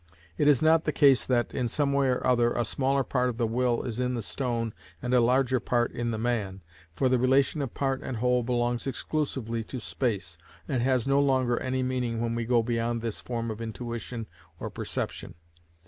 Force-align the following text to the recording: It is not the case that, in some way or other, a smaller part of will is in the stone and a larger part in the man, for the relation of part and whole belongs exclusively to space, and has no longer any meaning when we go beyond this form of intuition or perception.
It 0.35 0.47
is 0.47 0.63
not 0.63 0.85
the 0.85 0.91
case 0.91 1.27
that, 1.27 1.53
in 1.53 1.67
some 1.67 1.93
way 1.93 2.07
or 2.07 2.25
other, 2.25 2.53
a 2.53 2.65
smaller 2.65 3.03
part 3.03 3.29
of 3.29 3.39
will 3.39 3.83
is 3.83 3.99
in 3.99 4.15
the 4.15 4.23
stone 4.23 4.73
and 4.99 5.13
a 5.13 5.19
larger 5.21 5.59
part 5.59 5.91
in 5.91 6.09
the 6.09 6.17
man, 6.17 6.63
for 6.91 7.07
the 7.07 7.19
relation 7.19 7.61
of 7.61 7.75
part 7.75 8.01
and 8.01 8.17
whole 8.17 8.41
belongs 8.41 8.87
exclusively 8.87 9.63
to 9.65 9.79
space, 9.79 10.39
and 10.67 10.81
has 10.81 11.05
no 11.05 11.19
longer 11.21 11.59
any 11.59 11.83
meaning 11.83 12.19
when 12.19 12.33
we 12.33 12.45
go 12.45 12.63
beyond 12.63 13.03
this 13.03 13.19
form 13.21 13.51
of 13.51 13.61
intuition 13.61 14.25
or 14.59 14.71
perception. 14.71 15.35